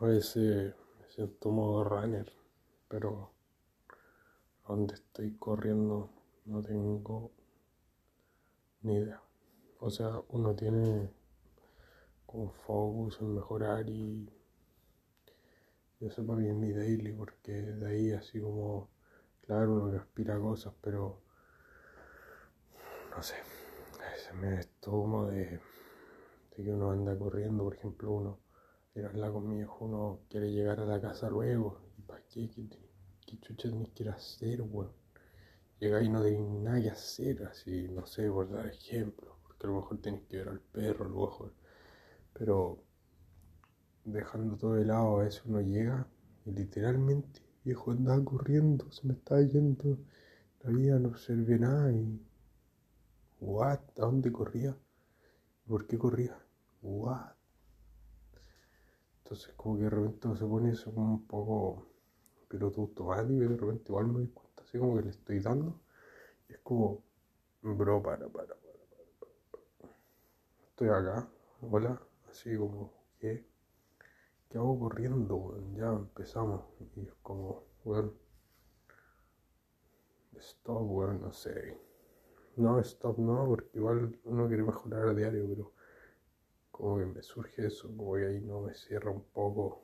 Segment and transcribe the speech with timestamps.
[0.00, 2.32] A veces me siento modo runner,
[2.88, 3.32] pero
[4.66, 6.08] donde estoy corriendo
[6.46, 7.30] no tengo
[8.80, 9.20] ni idea.
[9.78, 11.10] O sea, uno tiene
[12.24, 14.26] como focus en mejorar y
[16.00, 18.88] eso para mí es mi daily, porque de ahí así como,
[19.42, 21.20] claro, uno que aspira cosas, pero
[23.14, 23.34] no sé,
[24.14, 25.60] veces me estomo de,
[26.56, 28.49] de que uno anda corriendo, por ejemplo, uno
[28.94, 32.22] ir a hablar con mi hijo, uno quiere llegar a la casa luego, ¿y para
[32.28, 32.48] qué?
[32.50, 32.68] ¿Qué,
[33.26, 34.92] qué chucha tenés que ir a hacer, weón?
[35.80, 39.70] Llega y no tenés nada que hacer, así, no sé, por dar ejemplo, porque a
[39.70, 41.50] lo mejor tenés que ver al perro, ojo,
[42.34, 42.82] pero
[44.04, 46.06] dejando todo de lado, a veces uno llega
[46.44, 49.98] y literalmente, viejo, andaba corriendo, se me estaba yendo
[50.62, 52.20] la vida, no observé nada y.
[53.40, 53.80] ¿What?
[53.98, 54.76] ¿A dónde corría?
[55.66, 56.38] ¿Por qué corría?
[56.82, 57.39] ¿What?
[59.30, 61.86] Entonces, como que de repente se pone eso como un poco
[62.48, 65.80] piloto automático y de repente igual me doy cuenta, así como que le estoy dando.
[66.48, 67.04] Y es como,
[67.62, 68.56] bro, para, para, para,
[69.20, 69.32] para,
[69.80, 69.94] para.
[70.70, 71.28] Estoy acá,
[71.60, 73.46] hola, así como, ¿qué?
[74.48, 75.56] ¿qué hago corriendo?
[75.76, 76.64] Ya empezamos.
[76.96, 78.12] Y es como, weón,
[80.40, 81.78] stop, weón, no sé.
[82.56, 85.72] No, stop no, porque igual uno quiere mejorar a diario, pero
[86.80, 89.82] como me surge eso, como ahí no me cierra un poco.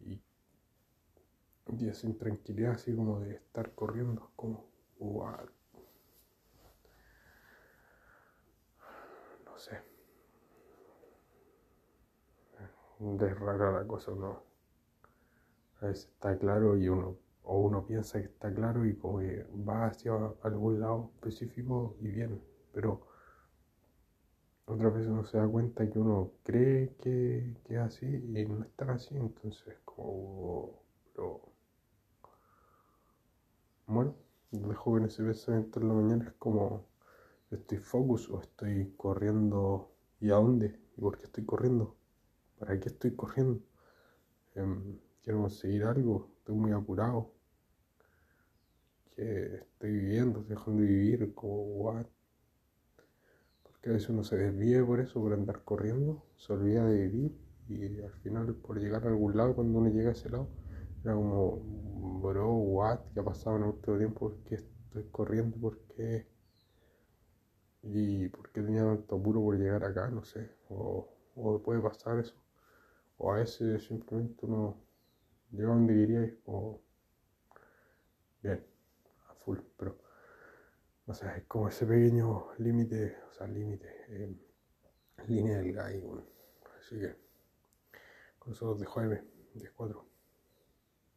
[0.00, 0.20] Y,
[1.66, 4.64] y sin tranquilidad, así como de estar corriendo, como,
[4.98, 5.48] what?
[9.44, 9.78] No sé.
[13.00, 14.42] es rara la cosa, ¿no?
[15.80, 19.46] A veces está claro y uno, o uno piensa que está claro y como que
[19.68, 23.03] va hacia algún lado específico y bien, pero
[24.74, 28.64] otras veces uno se da cuenta que uno cree que, que es así y no
[28.64, 30.82] es tan así, entonces como,
[31.14, 31.52] pero,
[33.86, 34.16] bueno,
[34.50, 36.86] dejo en ese pensamiento en la mañana es como,
[37.50, 41.96] estoy focus o estoy corriendo y a dónde y por qué estoy corriendo.
[42.58, 43.60] ¿Para qué estoy corriendo?
[44.54, 47.32] Eh, quiero conseguir algo, estoy muy apurado.
[49.10, 52.06] Que estoy viviendo, estoy dejando de vivir, como what?
[53.84, 57.38] Porque a veces uno se desvía por eso, por andar corriendo, se olvida de vivir
[57.68, 60.48] y al final por llegar a algún lado, cuando uno llega a ese lado,
[61.04, 61.58] era como,
[62.22, 64.20] bro, what, ¿qué ha pasado en el último tiempo?
[64.30, 65.58] ¿Por qué estoy corriendo?
[65.58, 66.26] ¿Por qué?
[67.82, 70.08] ¿Y por qué tenía tanto apuro por llegar acá?
[70.08, 71.06] No sé, o,
[71.62, 72.36] puede pasar eso.
[73.18, 74.78] O a veces simplemente uno
[75.50, 76.38] llega donde quería y es
[78.42, 78.64] bien,
[79.28, 80.03] a full, pero
[81.14, 84.34] sé, es como ese pequeño límite, o sea, límite, eh,
[85.26, 86.26] línea delgada ahí, bueno.
[86.78, 87.16] así que
[88.38, 89.22] con eso los dejo M,
[89.54, 90.13] 10-4.